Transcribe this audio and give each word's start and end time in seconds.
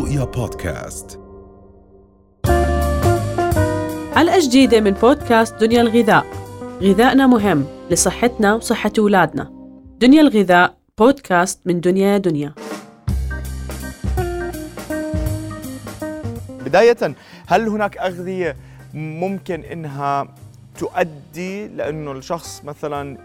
رؤيا 0.00 0.24
بودكاست. 0.24 1.20
حلقة 4.14 4.38
جديدة 4.40 4.80
من 4.80 4.90
بودكاست 4.90 5.54
دنيا 5.54 5.80
الغذاء. 5.80 6.26
غذائنا 6.82 7.26
مهم 7.26 7.64
لصحتنا 7.90 8.54
وصحة 8.54 8.92
أولادنا. 8.98 9.50
دنيا 10.00 10.20
الغذاء 10.20 10.76
بودكاست 10.98 11.60
من 11.66 11.80
دنيا 11.80 12.18
دنيا. 12.18 12.54
بداية 16.64 17.14
هل 17.46 17.68
هناك 17.68 17.98
أغذية 17.98 18.56
ممكن 18.94 19.60
إنها 19.60 20.34
تؤدي 20.78 21.68
لأنه 21.68 22.12
الشخص 22.12 22.62
مثلا 22.64 23.18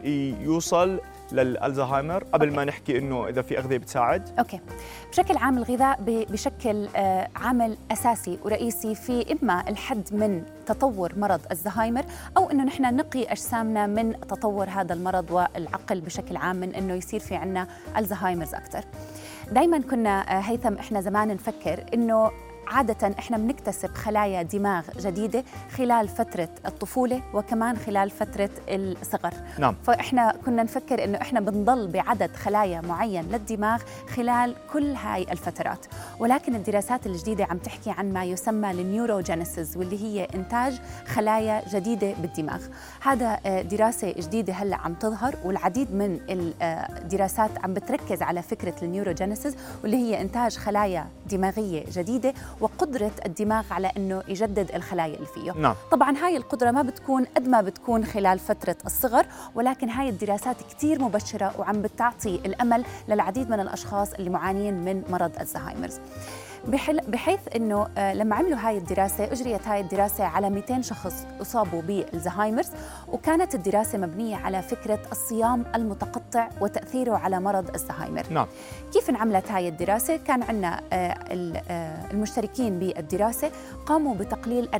يوصل 0.44 1.00
للألزهايمر 1.32 2.24
قبل 2.24 2.54
ما 2.54 2.66
نحكي 2.66 2.98
إنه 2.98 3.28
إذا 3.28 3.42
في 3.42 3.60
أغذية 3.60 3.78
بتساعد. 3.78 4.40
أوكي. 4.40 4.60
بشكل 5.12 5.38
عام 5.38 5.58
الغذاء 5.58 6.00
بشكل 6.06 6.88
آه، 6.96 7.28
عامل 7.36 7.78
أساسي 7.92 8.40
ورئيسي 8.46 8.96
في 8.96 9.26
إما 9.34 9.70
الحد 9.70 10.14
من 10.14 10.44
تطور 10.66 11.14
مرض 11.18 11.42
الزهايمر 11.52 12.06
أو 12.38 12.52
إنه 12.52 12.64
نحن 12.64 12.96
نقي 12.96 13.24
أجسامنا 13.24 13.88
من 13.88 14.20
تطور 14.20 14.70
هذا 14.70 14.94
المرض 14.94 15.32
والعقل 15.32 16.02
بشكل 16.02 16.38
عام 16.38 16.56
من 16.56 16.76
إنه 16.76 16.94
يصير 16.94 17.20
في 17.20 17.36
عندنا 17.36 17.68
الزهايمرز 17.98 18.56
أكثر 18.56 18.84
دائما 19.52 19.82
كنا 19.82 20.38
آه، 20.38 20.40
هيثم 20.40 20.74
إحنا 20.74 21.02
زمان 21.02 21.28
نفكر 21.28 21.86
إنه 21.94 22.32
عادة 22.68 23.16
إحنا 23.20 23.38
بنكتسب 23.38 23.94
خلايا 23.94 24.42
دماغ 24.42 24.84
جديدة 25.00 25.44
خلال 25.78 26.08
فترة 26.08 26.50
الطفولة 26.66 27.22
وكمان 27.34 27.78
خلال 27.78 28.10
فترة 28.10 28.50
الصغر. 28.70 29.34
نعم. 29.60 29.76
فإحنا 29.84 30.36
كنا 30.46 30.64
نفكر 30.64 31.04
إنه 31.04 31.22
إحنا 31.22 31.40
بنضل 31.40 31.88
بعدد 31.88 32.36
خلايا 32.36 32.82
معين 32.82 33.24
للدماغ 33.24 33.82
خلال 34.16 34.56
كل 34.74 34.92
هاي 34.94 35.24
الفترات. 35.32 35.86
ولكن 36.20 36.56
الدراسات 36.56 37.06
الجديدة 37.06 37.46
عم 37.46 37.58
تحكي 37.58 37.92
عن 37.92 38.14
ما 38.14 38.26
يسمى 38.26 38.72
ال 38.72 38.80
neurogenesis 38.80 39.78
واللي 39.78 40.04
هي 40.04 40.28
إنتاج 40.36 40.82
خلايا 41.08 41.64
جديدة 41.70 42.14
بالدماغ. 42.14 42.62
هذا 43.02 43.40
آه، 43.46 43.62
دراسة 43.62 44.12
جديدة 44.18 44.54
هلأ 44.54 44.78
عم 44.78 44.94
تظهر 44.94 45.36
والعديد 45.46 45.96
من 45.96 46.20
الدراسات 46.62 47.52
عم 47.64 47.74
بتركز 47.74 48.22
على 48.22 48.42
فكرة 48.42 48.76
ال 48.82 48.87
neurogenesis 48.87 49.56
واللي 49.84 49.98
هي 49.98 50.22
إنتاج 50.22 50.58
خلايا 50.58 51.08
دماغية 51.30 51.84
جديدة 51.92 52.34
وقدرة 52.62 53.12
الدماغ 53.26 53.64
على 53.72 53.92
أنه 53.98 54.24
يجدد 54.28 54.72
الخلايا 54.76 55.16
اللي 55.16 55.28
فيه 55.28 55.52
نعم. 55.52 55.76
طبعا 55.92 56.18
هاي 56.18 56.38
القدرة 56.38 56.72
ما 56.72 56.82
بتكون 56.82 57.26
قد 57.26 57.48
ما 57.48 57.62
بتكون 57.62 58.06
خلال 58.06 58.40
فترة 58.40 58.78
الصغر 58.86 59.26
ولكن 59.56 59.90
هاي 59.90 60.10
الدراسات 60.10 60.56
كتير 60.70 61.02
مبشرة 61.02 61.54
وعم 61.60 61.82
بتعطي 61.82 62.36
الأمل 62.36 62.84
للعديد 63.08 63.50
من 63.50 63.60
الأشخاص 63.60 64.14
اللي 64.14 64.30
معانين 64.30 64.74
من 64.74 65.04
مرض 65.10 65.32
الزهايمرز 65.42 66.00
بحيث 66.68 67.40
إنه 67.56 67.88
آه، 67.98 68.14
لما 68.14 68.36
عملوا 68.36 68.58
هاي 68.58 68.78
الدراسة 68.78 69.24
أجريت 69.24 69.68
هاي 69.68 69.82
الدراسة 69.82 70.24
على 70.24 70.50
200 70.50 70.82
شخص 70.82 71.26
أصابوا 71.42 71.82
بالزهايمرز 71.82 72.70
وكانت 73.08 73.56
الدراسة 73.56 73.98
مبنية 73.98 74.36
على 74.36 74.62
فكرة 74.62 75.00
الصيام 75.12 75.66
المتقطع 75.76 76.50
وتأثيره 76.62 77.18
على 77.18 77.40
مرض 77.40 77.74
الزهايمر 77.76 78.24
نعم. 78.30 78.48
كيف 78.94 79.10
انعملت 79.10 79.52
هاي 79.52 79.68
الدراسة؟ 79.68 80.18
كان 80.18 80.44
عندنا 80.44 80.82
آه، 80.94 81.18
آه، 81.70 82.12
المشتركين 82.12 82.80
بالدراسة 82.80 83.52
قاموا 83.86 84.16
بتقليل 84.16 84.70
40% 84.74 84.78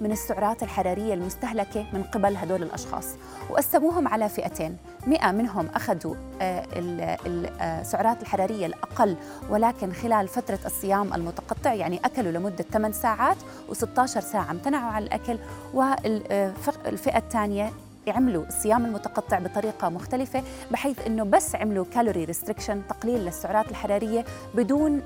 من 0.00 0.12
السعرات 0.12 0.62
الحرارية 0.62 1.14
المستهلكة 1.14 1.86
من 1.92 2.02
قبل 2.02 2.36
هدول 2.36 2.62
الأشخاص 2.62 3.06
وقسموهم 3.50 4.08
على 4.08 4.28
فئتين. 4.28 4.76
100 5.06 5.32
منهم 5.32 5.66
أخذوا 5.74 6.14
السعرات 6.42 8.22
الحرارية 8.22 8.66
الأقل 8.66 9.16
ولكن 9.50 9.92
خلال 9.92 10.28
فترة 10.28 10.58
الصيام 10.76 11.14
المتقطع 11.14 11.74
يعني 11.74 12.00
أكلوا 12.04 12.32
لمدة 12.32 12.64
8 12.72 12.94
ساعات 12.94 13.36
و16 13.70 14.04
ساعة 14.04 14.50
امتنعوا 14.50 14.92
عن 14.92 15.02
الأكل. 15.02 15.38
والفئة 15.74 17.18
الثانية 17.18 17.72
يعملوا 18.06 18.44
الصيام 18.46 18.84
المتقطع 18.84 19.38
بطريقة 19.38 19.88
مختلفة 19.88 20.42
بحيث 20.70 21.06
أنه 21.06 21.24
بس 21.24 21.54
عملوا 21.54 21.84
كالوري 21.94 22.24
ريستريكشن 22.24 22.82
تقليل 22.88 23.20
للسعرات 23.20 23.70
الحرارية 23.70 24.24
بدون 24.54 25.02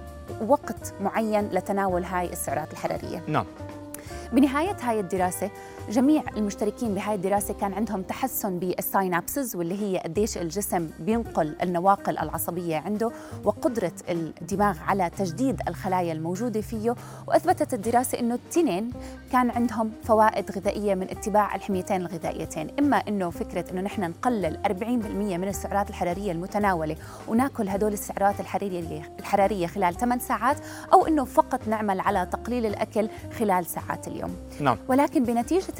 وقت 0.46 0.94
معين 1.00 1.48
لتناول 1.48 2.04
هاي 2.04 2.32
السعرات 2.32 2.72
الحرارية. 2.72 3.22
نعم. 3.26 3.46
بنهاية 4.32 4.76
هاي 4.82 5.00
الدراسة 5.00 5.50
جميع 5.88 6.22
المشتركين 6.36 6.94
بهاي 6.94 7.14
الدراسة 7.14 7.54
كان 7.54 7.72
عندهم 7.72 8.02
تحسن 8.02 8.58
بالساينابسز 8.58 9.56
واللي 9.56 9.82
هي 9.82 9.98
قديش 9.98 10.38
الجسم 10.38 10.90
بينقل 10.98 11.56
النواقل 11.62 12.18
العصبية 12.18 12.76
عنده 12.76 13.10
وقدرة 13.44 13.92
الدماغ 14.08 14.78
على 14.86 15.10
تجديد 15.10 15.60
الخلايا 15.68 16.12
الموجودة 16.12 16.60
فيه. 16.60 16.94
وأثبتت 17.26 17.74
الدراسة 17.74 18.18
أنه 18.18 18.34
التنين 18.34 18.90
كان 19.32 19.50
عندهم 19.50 19.92
فوائد 20.04 20.50
غذائية 20.50 20.94
من 20.94 21.10
اتباع 21.10 21.54
الحميتين 21.54 22.00
الغذائيتين. 22.00 22.70
إما 22.78 22.96
أنه 22.96 23.30
فكرة 23.30 23.64
أنه 23.70 23.80
نحن 23.80 24.02
نقلل 24.02 24.58
40% 24.66 25.38
من 25.38 25.48
السعرات 25.48 25.90
الحرارية 25.90 26.32
المتناولة 26.32 26.96
وناكل 27.28 27.68
هدول 27.68 27.92
السعرات 27.92 28.40
الحرارية 28.40 29.12
الحرارية 29.18 29.66
خلال 29.66 29.94
8 29.94 30.22
ساعات 30.22 30.56
أو 30.92 31.06
أنه 31.06 31.24
فقط 31.24 31.68
نعمل 31.68 32.00
على 32.00 32.26
تقليل 32.26 32.66
الأكل 32.66 33.08
خلال 33.38 33.66
ساعات 33.66 34.08
اليوم. 34.08 34.19
نعم. 34.60 34.76
ولكن 34.88 35.24
بنتيجة 35.24 35.74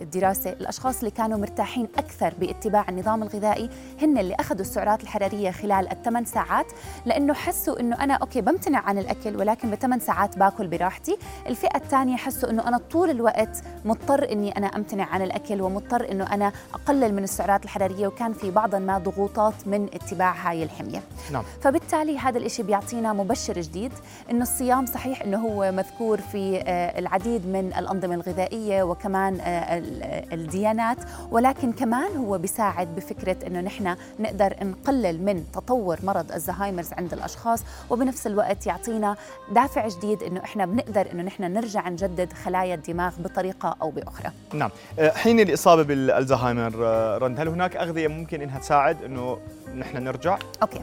الدراسة 0.00 0.50
الأشخاص 0.50 0.98
اللي 0.98 1.10
كانوا 1.10 1.38
مرتاحين 1.38 1.88
أكثر 1.98 2.34
باتباع 2.40 2.88
النظام 2.88 3.22
الغذائي 3.22 3.70
هن 4.02 4.18
اللي 4.18 4.34
أخذوا 4.34 4.60
السعرات 4.60 5.02
الحرارية 5.02 5.50
خلال 5.50 5.92
الثمان 5.92 6.24
ساعات 6.24 6.66
لأنه 7.06 7.34
حسوا 7.34 7.80
أنه 7.80 8.04
أنا 8.04 8.14
أوكي 8.14 8.40
بمتنع 8.40 8.78
عن 8.78 8.98
الأكل 8.98 9.36
ولكن 9.36 9.70
بثمان 9.70 10.00
ساعات 10.00 10.38
باكل 10.38 10.66
براحتي 10.66 11.18
الفئة 11.46 11.76
الثانية 11.76 12.16
حسوا 12.16 12.50
أنه 12.50 12.68
أنا 12.68 12.78
طول 12.90 13.10
الوقت 13.10 13.62
مضطر 13.84 14.32
أني 14.32 14.58
أنا 14.58 14.66
أمتنع 14.66 15.04
عن 15.04 15.22
الأكل 15.22 15.62
ومضطر 15.62 16.10
أنه 16.10 16.34
أنا 16.34 16.52
أقلل 16.74 17.14
من 17.14 17.24
السعرات 17.24 17.64
الحرارية 17.64 18.06
وكان 18.06 18.32
في 18.32 18.50
بعضا 18.50 18.78
ما 18.78 18.98
ضغوطات 18.98 19.54
من 19.66 19.88
اتباع 19.94 20.32
هاي 20.32 20.62
الحمية 20.62 21.02
نعم. 21.32 21.44
فبالتالي 21.60 22.18
هذا 22.18 22.38
الإشي 22.38 22.62
بيعطينا 22.62 23.12
مبشر 23.12 23.60
جديد 23.60 23.92
أنه 24.30 24.42
الصيام 24.42 24.86
صحيح 24.86 25.22
أنه 25.22 25.38
هو 25.38 25.72
مذكور 25.72 26.20
في 26.20 26.60
آه، 26.60 26.98
العديد 26.98 27.46
من 27.46 27.72
الأنظمة 27.86 28.14
الغذائية 28.14 28.82
وكمان 28.82 29.40
آه، 29.40 29.78
الديانات. 30.32 30.96
ولكن 31.30 31.72
كمان 31.72 32.16
هو 32.16 32.38
بيساعد 32.38 32.94
بفكرة 32.96 33.46
أنه 33.46 33.60
نحن 33.60 33.96
نقدر 34.20 34.54
نقلل 34.62 35.24
من 35.24 35.44
تطور 35.52 35.98
مرض 36.02 36.32
الزهايمرز 36.32 36.92
عند 36.92 37.12
الأشخاص 37.12 37.64
وبنفس 37.90 38.26
الوقت 38.26 38.66
يعطينا 38.66 39.16
دافع 39.52 39.88
جديد 39.88 40.22
أنه 40.22 40.40
إحنا 40.44 40.66
بنقدر 40.66 41.06
أنه 41.12 41.22
نحن 41.22 41.42
نرجع 41.42 41.88
نجدد 41.88 42.32
خلايا 42.32 42.74
الدماغ 42.74 43.14
بطريقة 43.18 43.76
أو 43.82 43.90
بأخرى. 43.90 44.30
نعم. 44.54 44.70
آه، 44.98 45.10
حين 45.10 45.40
الإصابة 45.40 45.82
بالزهايمر 45.82 46.72
آه، 46.86 47.18
رند 47.18 47.40
هل 47.40 47.48
هناك 47.48 47.76
أغذية 47.76 48.08
ممكن 48.08 48.42
أنها 48.42 48.58
تساعد 48.58 49.02
أنه 49.02 49.38
نحن 49.76 50.04
نرجع؟ 50.04 50.38
Okay. 50.62 50.80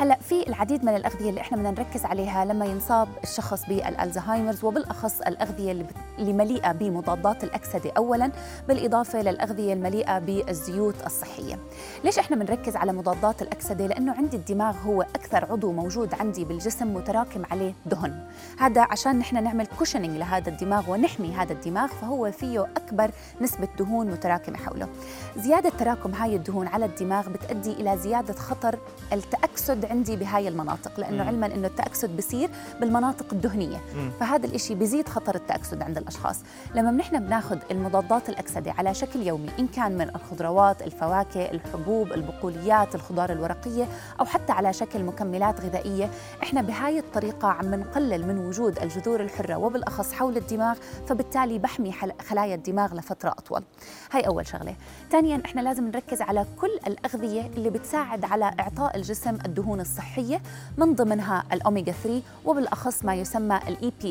هلا 0.00 0.18
في 0.20 0.48
العديد 0.48 0.84
من 0.84 0.96
الأغذية 0.96 1.30
اللي 1.30 1.40
إحنا 1.40 1.56
بدنا 1.56 1.70
نركز 1.70 2.04
عليها 2.04 2.44
لما 2.44 2.66
ينصاب 2.66 3.08
الشخص 3.22 3.66
بال 3.66 3.81
Alzheimer's 3.81 4.64
وبالأخص 4.64 5.20
الأغذية 5.20 5.86
اللي 6.18 6.32
مليئة 6.32 6.72
بمضادات 6.72 7.44
الأكسدة. 7.44 7.92
اولا 7.96 8.30
بالإضافة 8.68 9.22
للأغذية 9.22 9.72
المليئة 9.72 10.18
بالزيوت 10.18 10.94
الصحية. 11.06 11.58
ليش 12.04 12.18
إحنا 12.18 12.36
بنركز 12.36 12.76
على 12.76 12.92
مضادات 12.92 13.42
الأكسدة؟ 13.42 13.86
لأنه 13.86 14.12
عندي 14.12 14.36
الدماغ 14.36 14.76
هو 14.86 15.02
أكثر 15.02 15.52
عضو 15.52 15.72
موجود 15.72 16.14
عندي 16.14 16.44
بالجسم 16.44 16.94
متراكم 16.94 17.42
عليه 17.50 17.74
دهن. 17.86 18.26
هذا 18.58 18.86
عشان 18.90 19.18
نحن 19.18 19.44
نعمل 19.44 19.66
cushioning 19.78 20.16
لهذا 20.16 20.48
الدماغ 20.48 20.90
ونحمي 20.90 21.34
هذا 21.34 21.52
الدماغ 21.52 21.88
فهو 21.88 22.32
فيه 22.32 22.66
أكبر 22.76 23.10
نسبة 23.40 23.68
دهون 23.78 24.06
متراكمة 24.06 24.56
حوله. 24.58 24.88
زيادة 25.36 25.70
تراكم 25.70 26.14
هاي 26.14 26.36
الدهون 26.36 26.68
على 26.68 26.84
الدماغ 26.84 27.28
بتؤدي 27.28 27.72
إلى 27.72 27.98
زيادة 27.98 28.34
خطر 28.34 28.78
التأكسد 29.12 29.87
عندي 29.90 30.16
بهاي 30.16 30.48
المناطق 30.48 31.00
لأنه 31.00 31.22
مم. 31.22 31.28
علما 31.28 31.46
إنه 31.46 31.66
التأكسد 31.66 32.16
بصير 32.16 32.50
بالمناطق 32.80 33.26
الدهنية 33.32 33.80
مم. 33.96 34.10
فهذا 34.20 34.46
الإشي 34.46 34.74
بيزيد 34.74 35.08
خطر 35.08 35.34
التأكسد 35.34 35.82
عند 35.82 35.98
الأشخاص 35.98 36.40
لما 36.74 36.90
نحن 36.90 37.24
بناخذ 37.26 37.58
المضادات 37.70 38.28
الأكسدة 38.28 38.72
على 38.72 38.94
شكل 38.94 39.26
يومي 39.26 39.48
إن 39.58 39.66
كان 39.66 39.92
من 39.92 40.08
الخضروات 40.14 40.82
الفواكه 40.82 41.50
الحبوب 41.50 42.12
البقوليات 42.12 42.94
الخضار 42.94 43.32
الورقية 43.32 43.88
أو 44.20 44.24
حتى 44.24 44.52
على 44.52 44.72
شكل 44.72 45.02
مكملات 45.04 45.60
غذائية 45.60 46.10
إحنا 46.42 46.62
بهاي 46.62 46.98
الطريقة 46.98 47.48
عم 47.48 47.74
نقلل 47.74 48.26
من 48.28 48.38
وجود 48.38 48.78
الجذور 48.78 49.20
الحرة 49.20 49.56
وبالأخص 49.56 50.12
حول 50.12 50.36
الدماغ 50.36 50.76
فبالتالي 51.06 51.58
بحمي 51.58 51.92
خلايا 52.28 52.54
الدماغ 52.54 52.94
لفترة 52.94 53.28
أطول 53.30 53.62
هاي 54.12 54.26
أول 54.26 54.46
شغلة 54.46 54.74
ثانيا 55.10 55.42
إحنا 55.44 55.60
لازم 55.60 55.88
نركز 55.88 56.22
على 56.22 56.46
كل 56.60 56.70
الأغذية 56.86 57.46
اللي 57.46 57.70
بتساعد 57.70 58.24
على 58.24 58.44
إعطاء 58.60 58.96
الجسم 58.96 59.38
الدهون 59.46 59.77
الصحية 59.80 60.42
من 60.76 60.94
ضمنها 60.94 61.44
الأوميجا 61.52 61.92
3 61.92 62.22
وبالأخص 62.44 63.04
ما 63.04 63.14
يسمى 63.14 63.60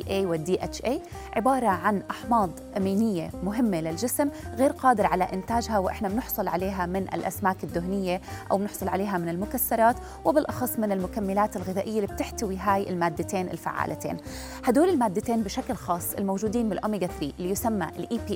اي 0.09 0.25
والدي 0.25 0.63
اتش 0.63 0.85
اي 0.85 1.01
عبارة 1.33 1.67
عن 1.67 2.03
أحماض 2.11 2.49
أمينية 2.77 3.29
مهمة 3.43 3.81
للجسم 3.81 4.29
غير 4.55 4.71
قادر 4.71 5.05
على 5.05 5.23
إنتاجها 5.23 5.79
وإحنا 5.79 6.09
بنحصل 6.09 6.47
عليها 6.47 6.85
من 6.85 7.01
الأسماك 7.13 7.63
الدهنية 7.63 8.21
أو 8.51 8.57
بنحصل 8.57 8.87
عليها 8.87 9.17
من 9.17 9.29
المكسرات 9.29 9.95
وبالأخص 10.25 10.79
من 10.79 10.91
المكملات 10.91 11.55
الغذائية 11.55 11.95
اللي 11.95 12.13
بتحتوي 12.13 12.57
هاي 12.57 12.89
المادتين 12.89 13.49
الفعالتين. 13.49 14.17
هدول 14.63 14.89
المادتين 14.89 15.43
بشكل 15.43 15.73
خاص 15.73 16.13
الموجودين 16.13 16.69
بالأوميجا 16.69 17.07
3 17.07 17.33
اللي 17.39 17.49
يسمى 17.51 17.87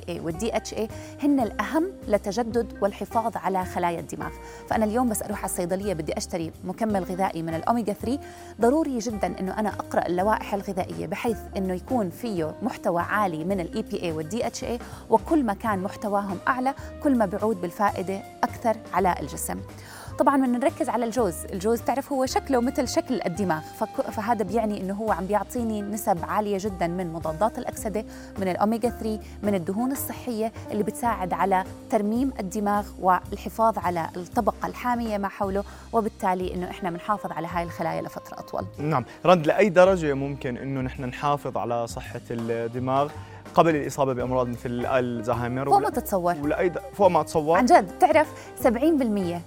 اي 0.08 0.20
والدي 0.20 0.56
اتش 0.56 0.74
اي 0.74 0.88
هن 1.22 1.40
الأهم 1.40 1.92
لتجدد 2.08 2.72
والحفاظ 2.82 3.36
على 3.36 3.64
خلايا 3.64 4.00
الدماغ. 4.00 4.30
فأنا 4.68 4.84
اليوم 4.84 5.08
بس 5.08 5.22
أروح 5.22 5.38
على 5.38 5.50
الصيدلية 5.50 5.94
بدي 5.94 6.16
أشتري 6.16 6.52
مكمل 6.64 7.04
غذائي 7.04 7.21
من 7.42 7.54
الأوميجا 7.54 7.92
3 7.92 8.18
ضروري 8.60 8.98
جدا 8.98 9.40
أنه 9.40 9.58
أنا 9.58 9.68
أقرأ 9.68 10.06
اللوائح 10.06 10.54
الغذائية 10.54 11.06
بحيث 11.06 11.38
أنه 11.56 11.74
يكون 11.74 12.10
فيه 12.10 12.54
محتوى 12.62 13.02
عالي 13.02 13.44
من 13.44 13.60
اي 14.02 14.12
والدي 14.12 14.46
اتش 14.46 14.64
اي 14.64 14.78
وكل 15.10 15.44
ما 15.44 15.54
كان 15.54 15.78
محتواهم 15.78 16.38
أعلى 16.48 16.74
كل 17.02 17.18
ما 17.18 17.26
بيعود 17.26 17.60
بالفائدة 17.60 18.22
أكثر 18.44 18.76
على 18.94 19.14
الجسم. 19.20 19.60
طبعا 20.18 20.36
بدنا 20.36 20.58
نركز 20.58 20.88
على 20.88 21.04
الجوز. 21.04 21.34
الجوز 21.52 21.80
تعرف 21.80 22.12
هو 22.12 22.26
شكله 22.26 22.60
مثل 22.60 22.88
شكل 22.88 23.20
الدماغ. 23.26 23.60
فهذا 24.12 24.44
بيعني 24.44 24.80
إنه 24.80 24.94
هو 24.94 25.12
عم 25.12 25.26
بيعطيني 25.26 25.82
نسب 25.82 26.18
عالية 26.22 26.58
جدا 26.60 26.86
من 26.86 27.12
مضادات 27.12 27.58
الأكسدة 27.58 28.04
من 28.38 28.48
الاوميجا 28.48 28.88
3 28.88 29.20
من 29.42 29.54
الدهون 29.54 29.92
الصحية 29.92 30.52
اللي 30.70 30.82
بتساعد 30.82 31.32
على 31.32 31.64
ترميم 31.90 32.32
الدماغ 32.40 32.86
والحفاظ 33.00 33.78
على 33.78 34.08
الطبقة 34.16 34.66
الحامية 34.66 35.18
ما 35.18 35.28
حوله. 35.28 35.64
وبالتالي 35.92 36.54
إنه 36.54 36.70
إحنا 36.70 36.90
بنحافظ 36.90 37.32
على 37.32 37.46
هاي 37.46 37.62
الخلايا 37.62 38.02
لفترة 38.02 38.38
أطول. 38.38 38.64
نعم. 38.78 39.04
رند 39.26 39.46
لأي 39.46 39.68
درجة 39.68 40.14
ممكن 40.14 40.56
إنه 40.56 40.80
نحن 40.80 41.04
نحافظ 41.04 41.56
على 41.56 41.86
صحة 41.86 42.20
الدماغ؟ 42.30 43.10
قبل 43.54 43.76
الإصابة 43.76 44.12
بأمراض 44.12 44.48
مثل 44.48 44.86
الزهايمر 44.86 45.64
فوق 45.64 45.78
ما 45.78 45.90
تتصور. 45.90 46.34
ولا 46.42 46.58
أي 46.58 46.72
فوق 46.94 47.08
ما 47.08 47.22
تتصور 47.22 47.58
عن 47.58 47.64
جد 47.64 47.92
بتعرف 47.96 48.28
70% 48.62 48.66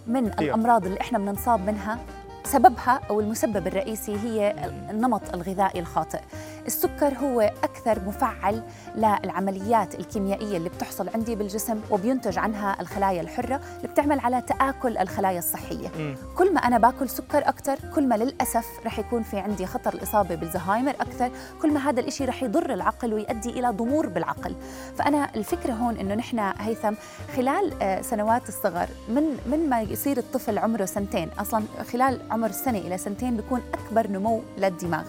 من 0.08 0.28
الأمراض 0.40 0.86
اللي 0.86 1.02
إحنا 1.02 1.18
بننصاب 1.20 1.66
منها 1.68 2.00
سببها 2.44 3.02
أو 3.10 3.20
المسبب 3.20 3.68
الرئيسي 3.68 4.18
هي 4.18 4.56
النمط 4.90 5.22
الغذائي 5.34 5.80
الخاطئ. 5.80 6.20
السكر 6.68 7.14
هو 7.14 7.42
أكثر 7.42 8.00
مفعل 8.06 8.64
للعمليات 8.96 9.96
الكيميائية 9.96 10.58
اللي 10.58 10.70
بتحصل 10.70 11.10
عندي 11.10 11.36
بالجسم 11.36 11.80
وبينتج 11.92 12.38
عنها 12.38 12.82
الخلايا 12.82 13.22
الحرة 13.22 13.62
اللي 13.78 13.88
بتعمل 13.88 14.20
على 14.20 14.42
تآكل 14.42 14.98
الخلايا 14.98 15.40
الصحية. 15.40 15.88
م. 15.88 16.16
كل 16.38 16.54
ما 16.54 16.60
أنا 16.60 16.78
باكل 16.78 17.10
سكر 17.10 17.38
أكثر 17.50 17.80
كل 17.96 18.08
ما 18.08 18.16
للأسف 18.16 18.66
رح 18.86 19.00
يكون 19.00 19.24
في 19.24 19.40
عندي 19.40 19.66
خطر 19.66 19.94
الإصابة 19.94 20.36
بالزهايمر 20.36 20.92
أكثر 20.92 21.32
كل 21.62 21.74
ما 21.74 21.90
هذا 21.90 22.00
الإشي 22.00 22.26
رح 22.26 22.44
يضر 22.44 22.74
العقل 22.74 23.14
ويؤدي 23.14 23.50
إلى 23.50 23.70
ضمور 23.70 24.08
بالعقل. 24.08 24.56
فأنا 24.98 25.36
الفكرة 25.36 25.74
هون 25.74 25.98
إنه 25.98 26.16
نحن 26.16 26.40
هيثم 26.58 26.94
خلال 27.36 27.74
آه، 27.82 28.02
سنوات 28.02 28.50
الصغر 28.50 28.88
من 29.10 29.24
من 29.46 29.70
ما 29.70 29.82
يصير 29.82 30.18
الطفل 30.18 30.58
عمره 30.58 30.86
سنتين 30.86 31.30
أصلا 31.40 31.64
خلال 31.94 32.20
عمر 32.32 32.52
سنة 32.52 32.78
إلى 32.78 32.98
سنتين 32.98 33.36
بيكون 33.36 33.62
أكبر 33.74 34.08
نمو 34.08 34.42
للدماغ. 34.58 35.04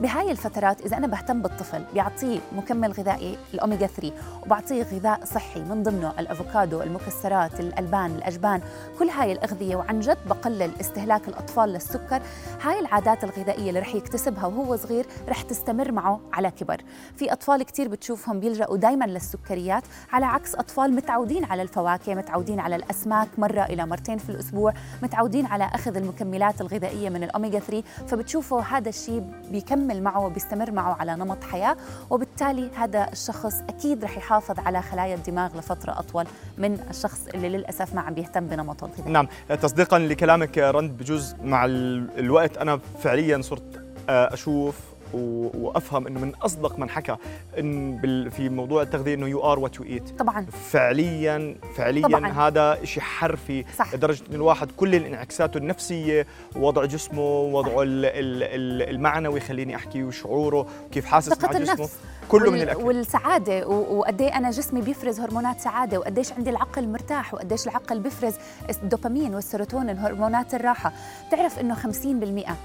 بهاي 0.00 0.30
الفترات 0.30 0.80
إذا 0.80 0.96
أنا 0.96 1.06
بهتم 1.06 1.42
بالطفل 1.42 1.84
بيعطيه 1.94 2.40
مكمل 2.52 2.92
غذائي 2.92 3.38
الاوميجا 3.54 3.86
3 3.86 4.12
وبعطيه 4.46 4.82
غذاء 4.82 5.24
صحي 5.24 5.60
من 5.60 5.82
ضمنه 5.82 6.12
الأفوكادو 6.18 6.82
المكسرات 6.82 7.60
الألبان 7.60 8.10
الأجبان 8.10 8.60
كل 8.98 9.08
هاي 9.08 9.32
الأغذية 9.32 9.76
وعن 9.76 10.00
جد 10.00 10.18
بقلل 10.26 10.70
استهلاك 10.80 11.28
الأطفال 11.28 11.68
للسكر 11.68 12.22
هاي 12.62 12.80
العادات 12.80 13.24
الغذائية 13.24 13.68
اللي 13.68 13.80
رح 13.80 13.94
يكتسبها 13.94 14.46
وهو 14.46 14.76
صغير 14.76 15.06
رح 15.28 15.42
تستمر 15.42 15.92
معه 15.92 16.20
على 16.32 16.50
كبر. 16.50 16.80
في 17.16 17.32
أطفال 17.32 17.62
كثير 17.62 17.88
بتشوفهم 17.88 18.40
بيلجأوا 18.40 18.76
دائما 18.76 19.04
للسكريات 19.04 19.82
على 20.12 20.26
عكس 20.26 20.54
أطفال 20.54 20.94
متعودين 20.94 21.44
على 21.44 21.62
الفواكه 21.62 22.14
متعودين 22.14 22.60
على 22.60 22.76
الأسماك 22.76 23.28
مرة 23.38 23.62
إلى 23.62 23.86
مرتين 23.86 24.18
في 24.18 24.30
الأسبوع 24.30 24.72
متعودين 25.02 25.46
على 25.46 25.64
أخذ 25.64 25.96
المكملات 25.96 26.60
الغذائية 26.60 27.08
من 27.08 27.22
الاوميجا 27.24 27.58
3 27.58 27.82
فبتشوفوا 28.06 28.60
هذا 28.60 28.88
الشيء 28.88 29.24
بيكمل 29.50 29.89
بيكمل 29.90 30.02
معه 30.02 30.26
وبيستمر 30.26 30.70
معه 30.70 30.96
على 31.00 31.16
نمط 31.16 31.44
حياة 31.44 31.76
وبالتالي 32.10 32.70
هذا 32.76 33.08
الشخص 33.12 33.54
أكيد 33.68 34.04
رح 34.04 34.16
يحافظ 34.16 34.58
على 34.58 34.82
خلايا 34.82 35.14
الدماغ 35.14 35.58
لفترة 35.58 35.98
أطول 35.98 36.24
من 36.58 36.80
الشخص 36.90 37.26
اللي 37.34 37.48
للأسف 37.48 37.94
ما 37.94 38.00
عم 38.00 38.14
بيهتم 38.14 38.46
بنمطه 38.46 38.84
الغذائي 38.84 39.12
نعم 39.12 39.28
تصديقا 39.62 39.98
لكلامك 39.98 40.58
رند 40.58 40.90
بجوز 40.90 41.36
مع 41.44 41.64
الوقت 41.64 42.56
أنا 42.56 42.80
فعليا 43.02 43.42
صرت 43.42 43.84
آه، 44.08 44.34
أشوف 44.34 44.74
وأفهم 45.14 46.06
إنه 46.06 46.20
من 46.20 46.34
أصدق 46.34 46.78
من 46.78 46.90
حكى 46.90 47.16
إن 47.58 48.30
في 48.30 48.48
موضوع 48.48 48.82
التغذية 48.82 49.14
إنه 49.14 49.28
you 49.28 49.52
are 49.52 49.58
what 49.58 49.76
you 49.76 49.84
eat 49.84 50.18
طبعا. 50.18 50.46
فعليا 50.70 51.56
فعليا 51.76 52.02
طبعاً. 52.02 52.48
هذا 52.48 52.84
شيء 52.84 53.02
حرفي. 53.02 53.64
صح. 53.78 53.94
لدرجة 53.94 54.22
انه 54.28 54.36
الواحد 54.36 54.68
كل 54.76 54.94
الانعكاسات 54.94 55.56
النفسية 55.56 56.26
وضع 56.56 56.84
جسمه 56.84 57.40
وضعه 57.40 57.74
المعنوي 57.82 59.40
خليني 59.40 59.76
أحكي 59.76 60.02
وشعوره 60.02 60.66
كيف 60.92 61.04
حاسس 61.06 61.42
مع 61.42 61.50
جسمه. 61.50 61.74
النفس. 61.74 61.96
كله 62.28 62.42
وال... 62.44 62.52
من 62.52 62.62
الأكل. 62.62 62.82
والسعادة 62.82 63.68
وقد 63.68 64.20
إيه 64.20 64.36
أنا 64.36 64.50
جسمي 64.50 64.80
بيفرز 64.80 65.20
هرمونات 65.20 65.60
سعادة 65.60 65.98
وقديش 65.98 66.32
عندي 66.32 66.50
العقل 66.50 66.88
مرتاح 66.88 67.34
وقديش 67.34 67.64
العقل 67.68 67.98
بيفرز 68.00 68.34
الدوبامين 68.82 69.34
والسيروتونين 69.34 69.98
هرمونات 69.98 70.54
الراحة. 70.54 70.92
بتعرف 71.28 71.58
إنه 71.58 71.74
50% 71.74 71.86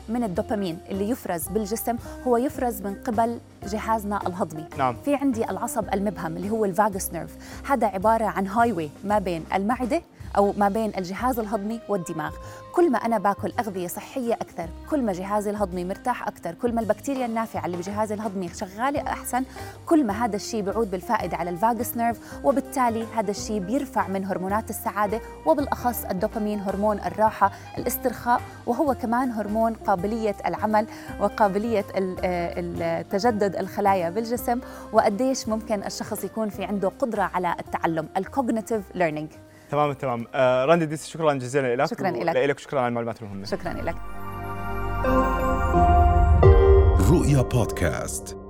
من 0.09 0.23
الدوبامين 0.23 0.77
اللي 0.89 1.09
يفرز 1.09 1.47
بالجسم 1.47 1.95
هو 2.27 2.34
يفرز 2.37 2.81
من 2.81 2.95
قبل 2.95 3.39
جهازنا 3.67 4.27
الهضمي 4.27 4.65
نعم. 4.77 4.95
في 5.05 5.15
عندي 5.15 5.49
العصب 5.49 5.93
المبهم 5.93 6.37
اللي 6.37 6.49
هو 6.49 6.65
ال 6.65 6.73
vagus 6.73 7.13
nerve 7.13 7.37
هذا 7.67 7.87
عبارة 7.87 8.25
عن 8.25 8.47
هاي 8.47 8.89
ما 9.03 9.19
بين 9.19 9.45
المعدة 9.53 10.01
أو 10.37 10.53
ما 10.57 10.69
بين 10.69 10.91
الجهاز 10.97 11.39
الهضمي 11.39 11.79
والدماغ. 11.89 12.33
كل 12.75 12.91
ما 12.91 12.97
أنا 12.97 13.17
باكل 13.17 13.53
أغذية 13.59 13.87
صحية 13.87 14.33
أكثر 14.33 14.69
كل 14.89 15.01
ما 15.01 15.13
جهازي 15.13 15.49
الهضمي 15.49 15.85
مرتاح 15.85 16.27
أكثر 16.27 16.53
كل 16.53 16.75
ما 16.75 16.81
البكتيريا 16.81 17.25
النافعة 17.25 17.65
اللي 17.65 17.77
بجهازي 17.77 18.13
الهضمي 18.13 18.49
شغالة 18.49 19.01
أحسن 19.01 19.43
كل 19.85 20.03
ما 20.05 20.25
هذا 20.25 20.35
الشيء 20.35 20.61
بيعود 20.61 20.91
بالفائدة 20.91 21.37
على 21.37 21.49
ال 21.49 21.57
vagus 21.57 21.97
nerve 21.97 22.19
وبالتالي 22.45 23.05
هذا 23.15 23.31
الشيء 23.31 23.59
بيرفع 23.59 24.07
من 24.07 24.25
هرمونات 24.25 24.69
السعادة 24.69 25.21
وبالأخص 25.45 26.05
الدوبامين 26.05 26.59
هرمون 26.59 26.99
الراحة 26.99 27.51
الاسترخاء 27.77 28.41
وهو 28.65 28.93
كمان 28.93 29.31
هرمون 29.31 29.73
قابلية 29.73 30.35
العمل 30.45 30.87
وقابلية 31.19 31.81
تجدد 33.01 33.55
الخلايا 33.55 34.09
بالجسم 34.09 34.59
وقديش 34.93 35.47
ممكن 35.47 35.83
الشخص 35.83 36.23
يكون 36.23 36.49
في 36.49 36.63
عنده 36.63 36.91
قدرة 36.99 37.23
على 37.33 37.55
التعلم 37.59 38.07
ال 38.17 38.24
cognitive 38.24 38.81
learning 38.95 39.29
تمام 39.71 39.93
تمام. 39.93 40.27
آه 40.33 40.65
راندي 40.65 40.85
ديس 40.85 41.07
شكرا 41.07 41.33
جزيلا 41.33 41.75
لك. 41.75 41.89
شكرا 41.89 42.11
لك. 42.11 42.35
لك 42.35 42.59
شكرا 42.59 42.79
على 42.79 42.87
المعلومات 42.87 43.21
المهمة. 43.21 43.45
شكرا 43.45 43.73
لك. 43.73 43.95
رؤيا 47.09 47.41
بودكاست. 47.41 48.44